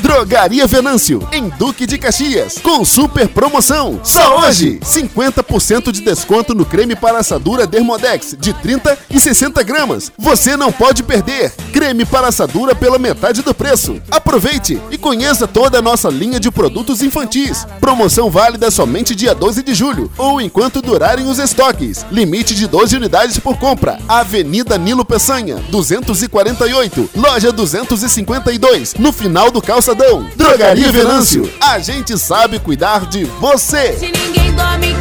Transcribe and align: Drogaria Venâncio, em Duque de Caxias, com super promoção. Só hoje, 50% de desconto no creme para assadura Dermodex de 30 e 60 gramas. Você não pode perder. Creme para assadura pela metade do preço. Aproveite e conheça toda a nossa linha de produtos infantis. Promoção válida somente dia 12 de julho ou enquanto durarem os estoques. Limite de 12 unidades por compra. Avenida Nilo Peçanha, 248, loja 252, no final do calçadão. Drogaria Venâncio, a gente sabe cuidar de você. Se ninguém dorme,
Drogaria 0.00 0.66
Venâncio, 0.66 1.26
em 1.32 1.48
Duque 1.48 1.86
de 1.86 1.98
Caxias, 1.98 2.58
com 2.62 2.84
super 2.84 3.28
promoção. 3.28 4.00
Só 4.02 4.40
hoje, 4.40 4.78
50% 4.84 5.90
de 5.90 6.02
desconto 6.02 6.54
no 6.54 6.64
creme 6.64 6.94
para 6.94 7.18
assadura 7.18 7.66
Dermodex 7.66 8.36
de 8.38 8.52
30 8.52 8.98
e 9.10 9.20
60 9.20 9.62
gramas. 9.62 10.12
Você 10.18 10.56
não 10.56 10.70
pode 10.70 11.02
perder. 11.02 11.52
Creme 11.72 12.04
para 12.04 12.28
assadura 12.28 12.74
pela 12.74 12.98
metade 12.98 13.42
do 13.42 13.54
preço. 13.54 14.00
Aproveite 14.10 14.80
e 14.90 14.98
conheça 14.98 15.46
toda 15.46 15.78
a 15.78 15.82
nossa 15.82 16.08
linha 16.08 16.38
de 16.38 16.50
produtos 16.50 17.02
infantis. 17.02 17.66
Promoção 17.80 18.30
válida 18.30 18.70
somente 18.70 19.14
dia 19.14 19.34
12 19.34 19.62
de 19.62 19.74
julho 19.74 20.10
ou 20.18 20.40
enquanto 20.40 20.82
durarem 20.82 21.26
os 21.26 21.38
estoques. 21.38 22.04
Limite 22.10 22.54
de 22.54 22.66
12 22.66 22.96
unidades 22.96 23.38
por 23.38 23.56
compra. 23.58 23.98
Avenida 24.08 24.78
Nilo 24.78 25.04
Peçanha, 25.04 25.56
248, 25.70 27.10
loja 27.16 27.52
252, 27.52 28.94
no 28.98 29.12
final 29.12 29.50
do 29.50 29.62
calçadão. 29.74 30.24
Drogaria 30.36 30.92
Venâncio, 30.92 31.52
a 31.60 31.80
gente 31.80 32.16
sabe 32.16 32.60
cuidar 32.60 33.06
de 33.06 33.24
você. 33.24 33.94
Se 33.94 34.06
ninguém 34.06 34.52
dorme, 34.52 34.94